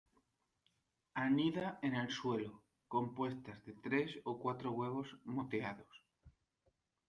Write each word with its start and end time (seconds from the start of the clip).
Anida 1.13 1.77
en 1.83 1.93
el 1.95 2.09
suelo, 2.09 2.63
con 2.87 3.13
puestas 3.13 3.63
de 3.67 3.73
tres 3.73 4.17
o 4.23 4.39
cuatro 4.39 4.71
huevos 4.71 5.15
moteados. 5.25 6.01